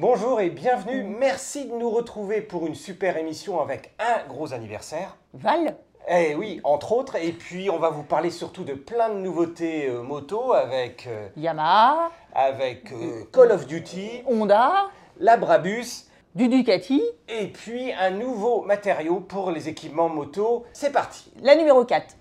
[0.00, 1.02] Bonjour et bienvenue.
[1.02, 5.16] Merci de nous retrouver pour une super émission avec un gros anniversaire.
[5.34, 5.76] Val
[6.08, 7.16] Eh oui, entre autres.
[7.16, 11.26] Et puis on va vous parler surtout de plein de nouveautés euh, moto avec, euh,
[11.36, 14.88] Yamaha, avec euh, Call of Duty, Honda,
[15.18, 16.04] la Brabus
[16.36, 20.64] du Ducati, et puis un nouveau matériau pour les équipements moto.
[20.74, 21.32] C'est parti.
[21.42, 22.14] la numéro 4.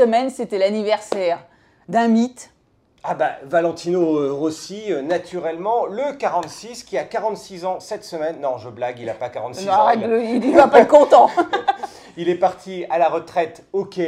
[0.00, 1.38] Semaine, c'était l'anniversaire
[1.88, 2.50] d'un mythe.
[3.04, 8.40] Ah bah Valentino euh, Rossi, euh, naturellement, le 46 qui a 46 ans cette semaine.
[8.40, 9.76] Non, je blague, il n'a pas 46 Non, ans.
[9.76, 11.28] arrête il a- de- il ne va pas être content.
[12.16, 14.00] Il est parti à la retraite, ok,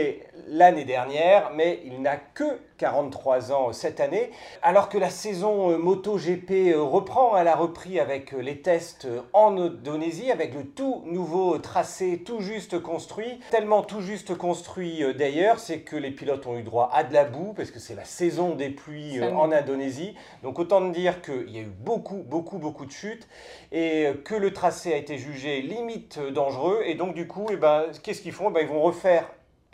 [0.47, 4.31] l'année dernière, mais il n'a que 43 ans cette année.
[4.61, 9.07] Alors que la saison euh, MotoGP euh, reprend, elle a repris avec euh, les tests
[9.33, 13.39] en Indonésie, avec le tout nouveau tracé tout juste construit.
[13.53, 17.25] Tellement tout juste construit d'ailleurs, c'est que les pilotes ont eu droit à de la
[17.25, 20.17] boue, parce que c'est la saison des pluies Ça en Indonésie.
[20.43, 23.29] Donc autant dire qu'il y a eu beaucoup, beaucoup, beaucoup de chutes
[23.71, 26.83] et que le tracé a été jugé limite dangereux.
[26.85, 28.51] Et donc du coup, eh ben, qu'est-ce qu'ils font?
[28.51, 29.29] Eh ben, Ils vont refaire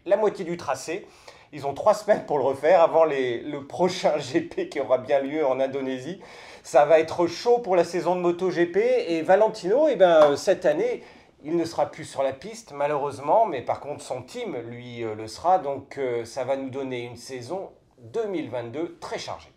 [0.09, 1.07] la moitié du tracé.
[1.53, 5.47] Ils ont trois semaines pour le refaire avant le prochain GP qui aura bien lieu
[5.47, 6.21] en Indonésie.
[6.63, 8.77] Ça va être chaud pour la saison de MotoGP.
[8.77, 11.03] Et Valentino, eh ben, euh, cette année,
[11.45, 13.47] il ne sera plus sur la piste, malheureusement.
[13.47, 15.59] Mais par contre, son team, lui, euh, le sera.
[15.59, 19.53] Donc euh, ça va nous donner une saison 2022 très chargée.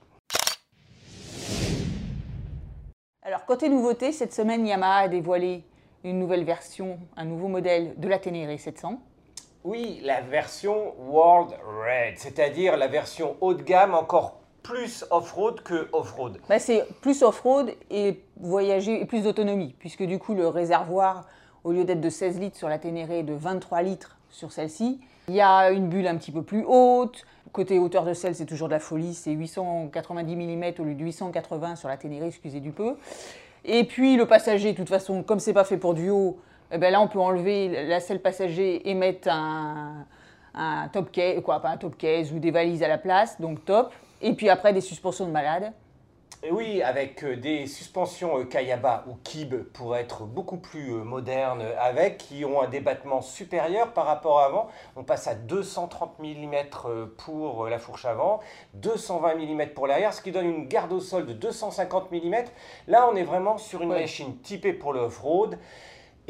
[3.24, 5.64] Alors, côté nouveauté, cette semaine, Yamaha a dévoilé
[6.04, 9.00] une nouvelle version, un nouveau modèle de la Ténéré 700.
[9.64, 15.88] Oui, la version World Red, c'est-à-dire la version haut de gamme encore plus off-road que
[15.94, 16.40] off-road.
[16.50, 21.28] Bah, c'est plus off-road et voyager et plus d'autonomie, puisque du coup, le réservoir,
[21.64, 25.00] au lieu d'être de 16 litres sur la Ténéré, de 23 litres sur celle-ci.
[25.28, 27.24] Il y a une bulle un petit peu plus haute.
[27.52, 31.04] Côté hauteur de selle, c'est toujours de la folie, c'est 890 mm au lieu de
[31.04, 32.96] 880 sur la Ténéré, excusez du peu.
[33.64, 36.40] Et puis le passager, de toute façon, comme c'est pas fait pour du haut,
[36.72, 40.06] eh ben là on peut enlever la selle passager et mettre un,
[40.54, 43.64] un top case, quoi, pas un top case ou des valises à la place, donc
[43.66, 43.94] top.
[44.22, 45.74] Et puis après des suspensions de malade.
[46.44, 51.04] Et oui, avec euh, des suspensions euh, Kayaba ou Kib pour être beaucoup plus euh,
[51.04, 54.68] modernes avec, qui ont un débattement supérieur par rapport à avant.
[54.96, 56.56] On passe à 230 mm
[57.18, 58.40] pour la fourche avant,
[58.74, 62.34] 220 mm pour l'arrière, ce qui donne une garde au sol de 250 mm.
[62.88, 64.02] Là, on est vraiment sur une Ouais.
[64.02, 65.60] machine typée pour le off-road.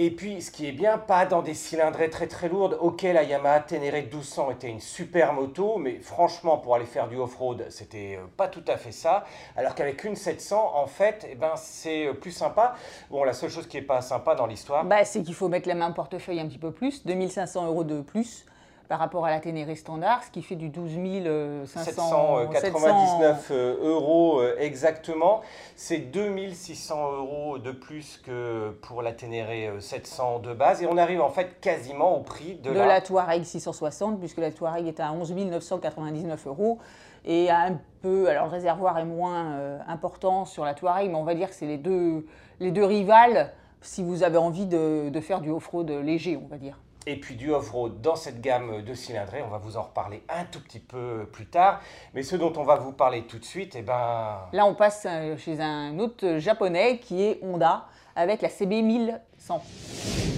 [0.03, 2.75] Et puis, ce qui est bien, pas dans des cylindrées très très lourdes.
[2.81, 7.17] Ok, la Yamaha Ténéré 1200 était une super moto, mais franchement, pour aller faire du
[7.17, 9.25] off-road, c'était euh, pas tout à fait ça.
[9.55, 12.73] Alors qu'avec une 700, en fait, eh ben, c'est euh, plus sympa.
[13.11, 15.67] Bon, la seule chose qui est pas sympa dans l'histoire, Bah, c'est qu'il faut mettre
[15.67, 18.47] la main au portefeuille un petit peu plus, 2500 euros de plus
[18.91, 24.41] par rapport à la Ténéré standard, ce qui fait du 12 500, 799 euh, euros
[24.41, 25.39] euh, exactement.
[25.77, 30.83] C'est 2600 euros de plus que pour la Ténéré euh, 700 de base.
[30.83, 34.51] Et on arrive en fait quasiment au prix de, de la Touareg 660, puisque la
[34.51, 36.77] Touareg est à 11 999 euros.
[37.23, 41.23] Et un peu, alors le réservoir est moins euh, important sur la Touareg, mais on
[41.23, 42.27] va dire que c'est les deux,
[42.59, 46.57] les deux rivales si vous avez envie de, de faire du off-road léger, on va
[46.57, 46.77] dire.
[47.07, 49.41] Et puis du off-road dans cette gamme de cylindrées.
[49.41, 51.81] On va vous en reparler un tout petit peu plus tard.
[52.13, 55.05] Mais ce dont on va vous parler tout de suite, eh ben, Là, on passe
[55.09, 57.85] euh, chez un autre japonais qui est Honda
[58.15, 60.30] avec la CB 1100.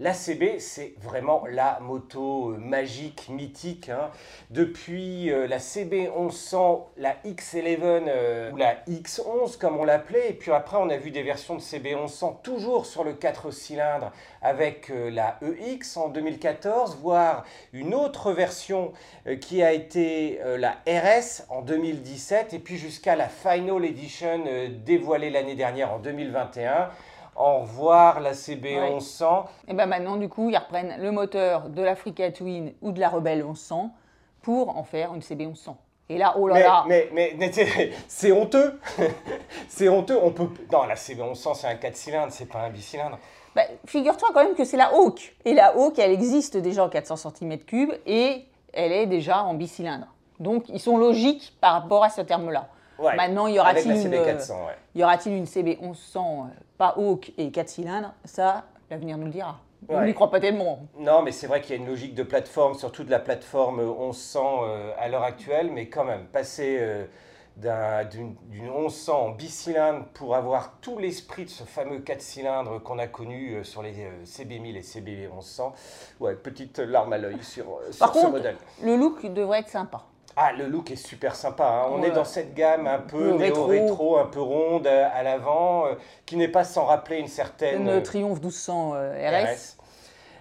[0.00, 3.88] La CB, c'est vraiment la moto euh, magique, mythique.
[3.88, 4.12] hein.
[4.50, 10.34] Depuis euh, la CB 1100, la X11 euh, ou la X11 comme on l'appelait, et
[10.34, 14.12] puis après on a vu des versions de CB 1100 toujours sur le 4 cylindres
[14.40, 18.92] avec la EX en 2014, voire une autre version
[19.40, 24.44] qui a été la RS en 2017, et puis jusqu'à la Final Edition
[24.86, 26.88] dévoilée l'année dernière en 2021.
[27.38, 28.90] Au revoir la CB Ouais.
[28.94, 29.44] 1100.
[29.68, 33.08] Et bien maintenant, du coup, ils reprennent le moteur de l'Africa Twin ou de la
[33.08, 33.92] Rebelle 1100
[34.42, 35.76] pour en faire une CB 1100.
[36.08, 37.52] Et là, oh là Mais, là, mais, mais, mais
[38.08, 38.80] c'est- honteux.
[39.68, 40.18] c'est honteux.
[40.20, 40.48] On peut.
[40.72, 43.18] Non, la CB 1100, c'est un 4 cylindres, c'est pas un bicylindre.
[43.54, 45.36] Bah, figure-toi quand même que c'est la Hawk.
[45.44, 50.06] Et la Hawk, elle existe déjà en 400 cm3 et elle est déjà en bicylindre.
[50.40, 52.68] Donc, ils sont logiques par rapport à ce terme-là.
[52.98, 53.14] Ouais.
[53.16, 54.72] Maintenant, y aura-t-il une, CB euh, 400, ouais.
[54.94, 59.30] y aura-t-il une CB 1100 euh, pas Hawk et 4 cylindres Ça, l'avenir nous le
[59.30, 59.58] dira.
[59.88, 60.80] On n'y croit pas tellement.
[60.98, 63.80] Non, mais c'est vrai qu'il y a une logique de plateforme, surtout de la plateforme
[63.82, 67.04] 1100 euh, à l'heure actuelle, mais quand même, passer euh,
[67.56, 72.82] d'un- d'une d'une 1100 en bicylindre pour avoir tout l'esprit de ce fameux 4 cylindres
[72.82, 75.72] qu'on a connu euh, sur les euh, CB1000 et CB 1100.
[76.18, 78.56] Ouais, petite larme à l'œil sur, sur Par ce contre, modèle.
[78.82, 80.02] le look devrait être sympa.
[80.40, 81.64] Ah, le look est super sympa.
[81.66, 81.88] hein.
[81.90, 82.08] On Ouais.
[82.08, 83.66] est dans cette gamme un peu rétro.
[83.72, 85.94] néo-rétro, un peu ronde euh, à l'avant, euh,
[86.26, 89.44] qui n'est pas sans rappeler une certaine Une euh, Triumph 1200 euh, RS.
[89.46, 89.74] RS.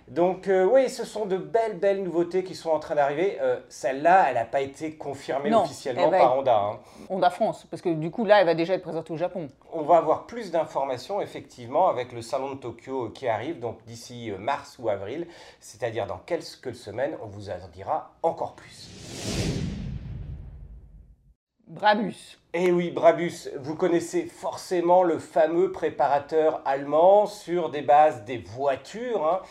[0.10, 3.40] Donc euh, oui, ce sont de belles, belles nouveautés qui sont en train d'arriver.
[3.42, 6.58] Euh, Celle-là, elle n'a pas été confirmée Non, officiellement par être- Honda.
[6.60, 6.80] hein.
[7.10, 9.48] Honda France, parce que du coup là, elle va déjà être présentée au Japon.
[9.74, 14.32] On va avoir plus d'informations effectivement avec le salon de Tokyo qui arrive, donc d'ici
[14.40, 15.28] mars ou avril,
[15.60, 18.88] c'est-à-dire dans quelques semaines, on vous en dira encore plus.
[21.68, 22.40] Brabus.
[22.54, 29.26] Et oui, Brabus, vous connaissez forcément le fameux préparateur allemand sur des bases des voitures.
[29.28, 29.42] hein.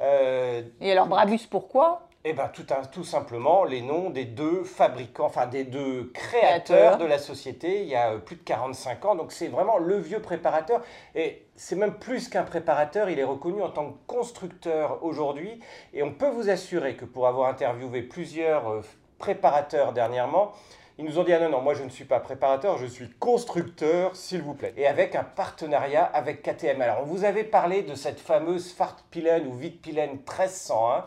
[0.00, 2.02] Euh, Et alors Brabus, pourquoi?
[2.28, 6.64] Eh bien, tout, un- tout simplement les noms des deux fabricants, enfin des deux créateurs
[6.64, 6.98] Créateurs.
[6.98, 9.14] de la société il y a euh, plus de 45 ans.
[9.14, 10.80] Donc, c'est vraiment le vieux préparateur.
[11.14, 15.60] Et c'est même plus qu'un préparateur, il est reconnu en tant que constructeur aujourd'hui.
[15.94, 18.80] Et on peut vous assurer que pour avoir interviewé plusieurs euh,
[19.18, 20.50] préparateurs dernièrement,
[20.98, 23.10] ils nous ont dit ah non, non, moi je ne suis pas préparateur, je suis
[23.18, 24.72] constructeur, s'il vous plaît.
[24.76, 26.80] Et avec un partenariat avec KTM.
[26.80, 31.04] Alors, on vous avait parlé de cette fameuse Fartpilen ou Vitpilen 1301.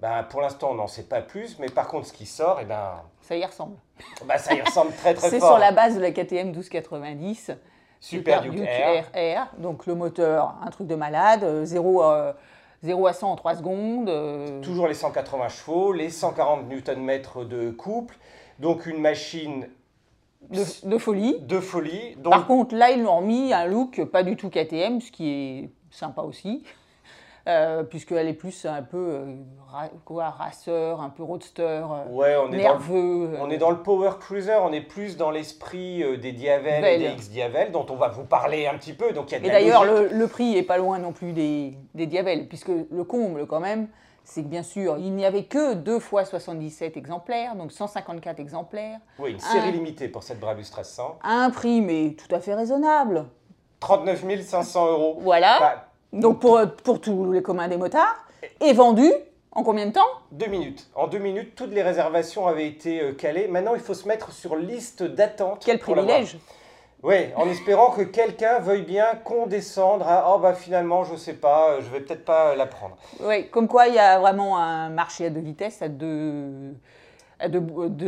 [0.00, 2.64] Ben, pour l'instant, on n'en sait pas plus, mais par contre, ce qui sort, eh
[2.64, 3.76] ben, Ça y ressemble.
[4.26, 5.50] ben, ça y ressemble très très C'est fort.
[5.50, 7.52] sur la base de la KTM 1290.
[8.00, 9.04] Super Duke Air.
[9.14, 9.60] R.
[9.60, 12.32] Donc le moteur, un truc de malade, euh, 0, euh,
[12.82, 14.08] 0 à 100 en 3 secondes.
[14.08, 18.16] euh, Toujours les 180 chevaux, les 140 Nm de couple,
[18.62, 19.66] donc une machine
[20.50, 21.40] de, de folie.
[21.40, 22.16] de folie.
[22.16, 25.28] Donc, Par contre, là, ils l'ont remis un look pas du tout KTM, ce qui
[25.30, 26.62] est sympa aussi,
[27.48, 29.24] euh, puisqu'elle est plus un peu euh,
[29.68, 33.30] ra- quoi, racer, un peu roadster, euh, ouais, on est, dans le, nerveux.
[33.40, 36.84] on euh, est dans le Power Cruiser, on est plus dans l'esprit euh, des Diavel
[36.84, 39.12] et des X-Diavel, dont on va vous parler un petit peu.
[39.12, 41.32] Donc, il y a de Et d'ailleurs, le, le prix est pas loin non plus
[41.32, 43.88] des, des Diavel, puisque le comble, quand même,
[44.24, 48.98] c'est que bien sûr, il n'y avait que 2 fois 77 exemplaires, donc 154 exemplaires,
[49.18, 51.18] Oui, une série un- limitée pour cette Brabus 1300.
[51.22, 53.26] à un prix, mais tout à fait raisonnable.
[53.80, 55.16] 39 500 euros.
[55.20, 55.58] Voilà.
[55.60, 58.16] Bah, Donc pour, pour tous les communs des motards,
[58.60, 59.10] et vendu
[59.50, 60.00] en combien de temps?
[60.30, 60.88] Deux minutes.
[60.94, 63.48] En deux minutes, toutes les réservations avaient été euh, calées.
[63.48, 65.62] Maintenant, il faut se mettre sur liste d'attente.
[65.64, 66.38] Quel privilège
[67.02, 71.70] Oui, en espérant que quelqu'un veuille bien condescendre à oh bah finalement je sais pas,
[71.70, 72.96] euh, je vais peut-être pas la prendre.
[73.20, 76.76] Oui, comme quoi il y a vraiment un marché à deux vitesses, à deux,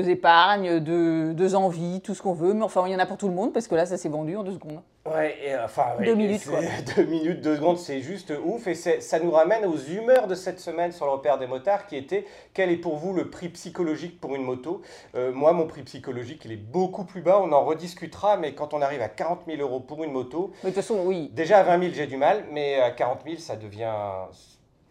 [0.08, 2.55] épargnes, deux envies, tout ce qu'on veut.
[2.55, 4.08] Mais enfin, il y en a pour tout le monde parce que là, ça s'est
[4.08, 4.81] vendu en deux secondes.
[5.06, 6.61] Ouais, et, euh, enfin ouais, Deux minutes, quoi.
[6.97, 10.61] Deux minutes, deux secondes, c'est juste ouf et ça nous ramène aux humeurs de cette
[10.61, 12.25] semaine sur le repère des motards qui était
[12.55, 14.81] quel est pour vous le prix psychologique pour une moto?
[15.15, 17.39] Euh, Moi, mon prix psychologique il est beaucoup plus bas.
[17.43, 20.71] On en rediscutera, mais quand on arrive à 40 000 euros pour une moto, Mais
[20.71, 21.31] de toute façon, oui.
[21.35, 23.93] déjà à 20 000 j'ai du mal, mais à 40 000 ça devient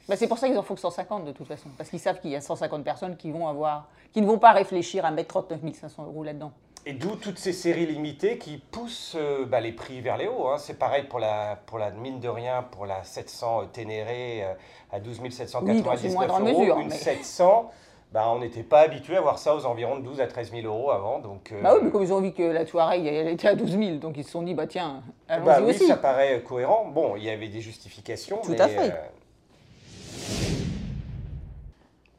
[0.08, 1.70] Bah, c'est pour ça qu'ils en font que 150 de toute façon.
[1.76, 4.52] Parce qu'ils savent qu'il y a 150 personnes qui, vont avoir, qui ne vont pas
[4.52, 6.52] réfléchir à mettre 39 500 euros là-dedans.
[6.86, 10.48] Et d'où toutes ces séries limitées qui poussent euh, bah, les prix vers les hauts.
[10.50, 10.58] hein.
[10.58, 14.54] C'est pareil pour la, pour la mine de rien, pour la 700 Ténéré euh,
[14.92, 16.60] à 12 799 Oui, dans une moindre euros.
[16.60, 17.72] mesure, Une mais- 700,
[18.12, 20.68] bah, on n'était pas habitué à voir ça aux environs de 12 à 13 000
[20.68, 21.20] euros avant.
[21.20, 23.56] Donc, euh, Bah oui, mais comme ils ont vu que la Touareg, elle était à
[23.56, 25.88] 12 000, donc ils se sont dit, bah tiens, allons-y bah oui, aussi.
[25.88, 26.90] ça paraît cohérent.
[26.94, 28.42] Bon, il y avait des justifications.
[28.44, 28.94] Tout mais, à fait.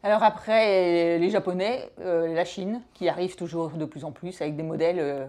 [0.05, 4.55] Alors après les Japonais, euh, la Chine, qui arrive toujours de plus en plus avec
[4.55, 5.25] des modèles euh,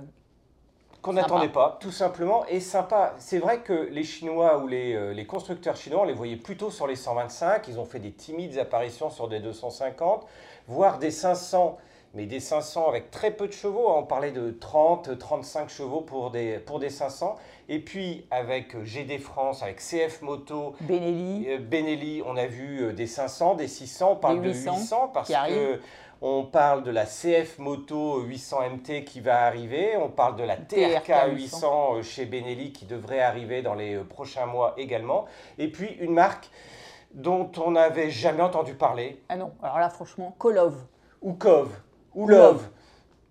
[1.01, 3.13] qu'on n'attendait pas, tout simplement, et sympa.
[3.17, 6.71] C'est vrai que les Chinois ou les, euh, les constructeurs chinois, on les voyait plutôt
[6.71, 10.27] sur les 125, ils ont fait des timides apparitions sur des 250,
[10.67, 11.77] voire des 500,
[12.13, 13.99] mais des 500 avec très peu de chevaux, hein.
[13.99, 17.37] on parlait de 30, 35 chevaux pour des, pour des 500,
[17.69, 21.45] et puis avec euh, GD France, avec CF Moto, Benelli.
[21.49, 24.75] euh, Benelli, on a vu euh, des 500, des 600, on parle Des de 800
[24.77, 25.79] 800 parce que
[26.21, 30.55] on parle de la CF Moto 800 MT qui va arriver, on parle de la
[30.55, 35.25] TRK TRK 800 euh, chez Benelli qui devrait arriver dans les prochains mois également,
[35.57, 36.49] et puis une marque
[37.13, 40.75] dont on n'avait jamais entendu parler, Ah non, alors là franchement, Kolov.
[41.21, 41.71] ou Cove,
[42.13, 42.39] ou Love.
[42.39, 42.67] Love.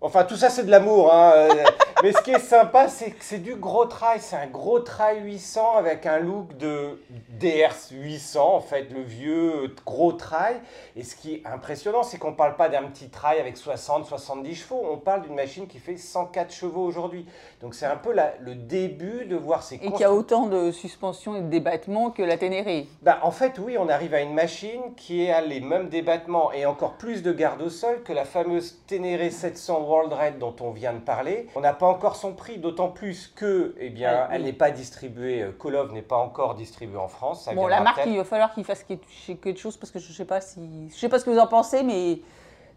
[0.01, 1.11] Enfin, tout ça, c'est de l'amour.
[1.13, 1.47] hein,
[2.05, 4.19] Mais ce qui est sympa, c'est que c'est du gros trail.
[4.21, 7.01] C'est un gros trail 800 avec un look de
[7.39, 10.57] DS 800, en fait, le vieux gros trail.
[10.95, 14.05] Et ce qui est impressionnant, c'est qu'on ne parle pas d'un petit trail avec 60,
[14.05, 17.25] 70 chevaux, on parle d'une machine qui fait 104 chevaux aujourd'hui.
[17.59, 20.71] Donc c'est un peu la, le début de voir ces Et qui a autant de
[20.71, 22.85] suspension et de débattement que la Ténéré.
[23.01, 26.67] Bah, en fait, oui, on arrive à une machine qui a les mêmes débattements et
[26.67, 30.69] encore plus de garde au sol que la fameuse Ténéré 700 World Red dont on
[30.69, 31.47] vient de parler.
[31.55, 35.41] On n'a pas encore son prix, d'autant plus que, eh bien, elle n'est pas distribuée,
[35.41, 37.49] euh, Kolov n'est pas encore distribuée en France.
[37.55, 40.25] bon, la marque, il va falloir qu'il fasse quelque chose parce que je ne sais
[40.25, 42.19] pas si, je sais pas ce que vous en pensez, mais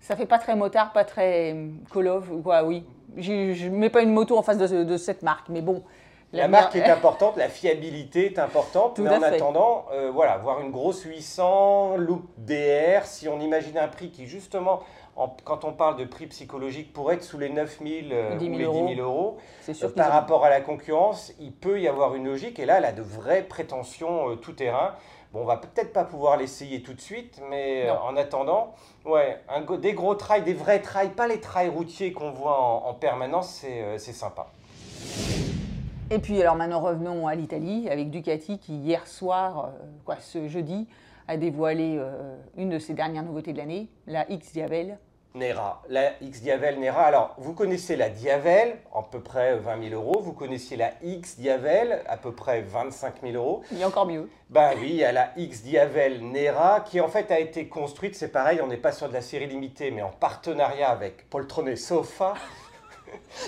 [0.00, 2.84] ça fait pas très motard, pas très euh, Kolov, quoi, oui.
[3.16, 5.82] Je ne mets pas une moto en face de, cette marque, mais bon.
[6.32, 10.70] La, marque est importante, la fiabilité est importante, mais en attendant, euh, voilà, voir une
[10.70, 14.82] grosse 800, look DR, si on imagine un prix qui justement
[15.44, 18.48] quand on parle de prix psychologique, pour être sous les 9 000 euh, ou les
[18.48, 22.58] 10 000 euros, euh, par rapport à la concurrence, il peut y avoir une logique.
[22.58, 24.94] Et là, elle a de vraies prétentions euh, tout terrain.
[25.32, 29.38] Bon, on va peut-être pas pouvoir l'essayer tout de suite, mais en attendant, ouais,
[29.78, 33.62] des gros trails, des vrais trails, pas les trails routiers qu'on voit en, permanence,
[33.98, 34.46] c'est sympa.
[36.10, 39.72] Et puis alors maintenant revenons à l'Italie avec Ducati qui hier soir,
[40.06, 40.88] quoi, ce jeudi,
[41.26, 42.00] a dévoilé
[42.56, 44.98] une de ses dernières nouveautés de l'année, la X Diavel,
[45.34, 47.02] Nera, la X Diavel Nera.
[47.02, 50.20] Alors, vous connaissez la Diavel, à peu près 20 000 euros.
[50.20, 53.62] Vous connaissiez la X Diavel, à peu près 25 000 euros.
[53.70, 54.28] Il y a encore mieux.
[54.50, 58.16] Ben oui, il y a la X Diavel Nera, qui en fait a été construite,
[58.16, 61.76] c'est pareil, on n'est pas sur de la série limitée, mais en partenariat avec Poltrone
[61.76, 62.34] Sofa.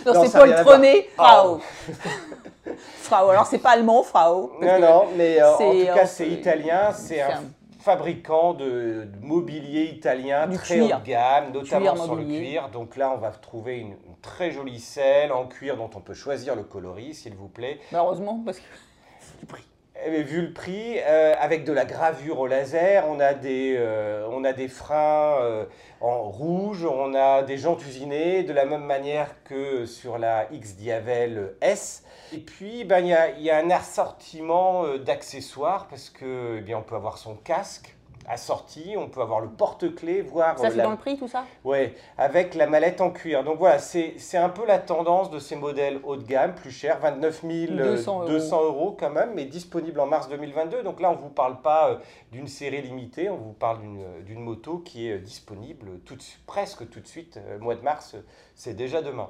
[0.04, 1.60] non, c'est Poltrone Frau.
[2.76, 4.52] Frau, alors c'est pas allemand, Frau.
[4.60, 7.42] Non, non, mais euh, en tout cas, c'est italien, c'est un
[7.80, 12.68] fabricant de, mobilier italien très haut de gamme, notamment sur le cuir.
[12.70, 16.54] Donc là, on va trouver une, très jolie selle en cuir dont on peut choisir
[16.54, 17.80] le coloris, s'il vous plaît.
[17.90, 18.64] Malheureusement, parce que
[19.40, 19.64] du prix.
[20.02, 24.26] Eh vu le prix, euh, avec de la gravure au laser, on a des, euh,
[24.30, 25.66] on a des freins euh,
[26.00, 30.76] en rouge, on a des jantes usinées, de la même manière que sur la X
[30.76, 32.04] Diavel S.
[32.32, 36.78] Et puis, ben, il y, a, y, a, un assortiment d'accessoires parce que, eh bien,
[36.78, 37.94] on peut avoir son casque,
[38.30, 40.58] assorti, on peut avoir le porte-clés, voire...
[40.58, 41.44] Ça, c'est dans le prix, tout ça?
[41.64, 43.44] Oui, avec la mallette en cuir.
[43.44, 47.00] Donc voilà, c'est un peu la tendance de ces modèles haut de gamme, plus chers,
[47.00, 48.96] 29 200, euros.
[48.98, 50.82] quand même, mais disponible en mars 2022.
[50.82, 51.96] Donc là, on ne vous parle pas euh,
[52.32, 53.78] d'une série limitée, on vous parle
[54.24, 58.16] d'une moto qui est euh, disponible tout presque tout de suite, euh, mois de mars,
[58.54, 59.28] c'est déjà demain.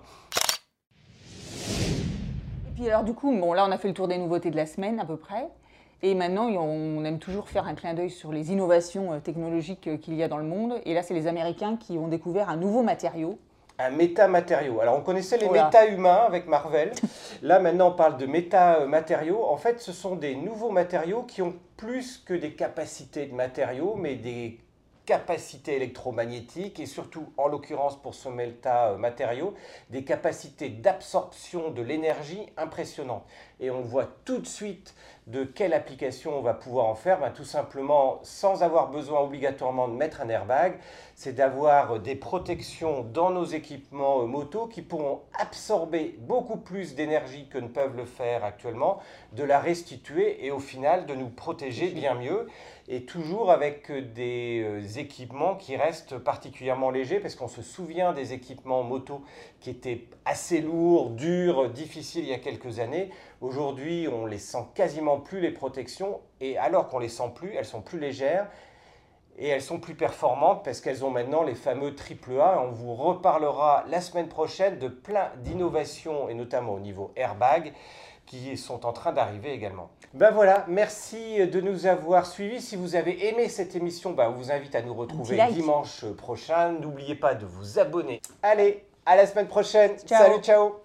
[2.69, 4.57] Et puis alors du coup, bon là on a fait le tour des nouveautés de
[4.57, 5.49] la semaine à peu près.
[6.03, 9.99] Et maintenant, on aime toujours faire un clin d'œil sur les innovations euh, technologiques euh,
[9.99, 10.81] qu'il y a dans le monde.
[10.87, 13.39] Et là, c'est les Américains qui ont découvert un nouveau matériau.
[13.79, 14.81] Un métamatériau.
[14.81, 16.93] Alors, on connaissait les méta-humains avec Marvel.
[17.43, 19.45] Là, maintenant, on parle de méta-matériaux.
[19.45, 23.95] En fait, ce sont des nouveaux matériaux qui ont plus que des capacités de matériaux,
[23.97, 24.59] mais des
[25.11, 29.55] capacités électromagnétiques et surtout, en l'occurrence pour ce Melta matériaux,
[29.91, 33.25] des capacités d'absorption de l'énergie impressionnantes.
[33.59, 34.95] Et on voit tout de suite
[35.27, 37.19] de quelle application on va pouvoir en faire.
[37.19, 40.79] Ben, tout simplement, sans avoir besoin obligatoirement de mettre un airbag,
[41.17, 47.59] c'est d'avoir des protections dans nos équipements moto qui pourront absorber beaucoup plus d'énergie que
[47.59, 49.01] ne peuvent le faire actuellement,
[49.33, 52.47] de la restituer et au final de nous protéger bien mieux
[52.93, 58.33] et toujours avec des euh, équipements qui restent particulièrement légers, parce qu'on se souvient des
[58.33, 59.23] équipements moto
[59.61, 63.11] qui étaient assez lourds, durs, difficiles il y a quelques années.
[63.41, 67.65] Aujourd'hui, on les sent quasiment plus les protections, et alors qu'on les sent plus, elles
[67.65, 68.49] sont plus légères
[69.39, 72.61] et elles sont plus performantes parce qu'elles ont maintenant les fameux AAA.
[72.63, 77.73] On vous reparlera la semaine prochaine de plein d'innovations et notamment au niveau airbag
[78.31, 79.91] qui sont en train d'arriver également.
[80.15, 82.61] Ben voilà, merci de nous avoir suivis.
[82.61, 86.73] Si vous avez aimé cette émission, ben on vous invite à nous retrouver dimanche prochain.
[86.81, 88.23] N'oubliez pas de vous abonner.
[88.43, 89.97] Allez, à la semaine prochaine.
[90.07, 90.81] Salut, ciao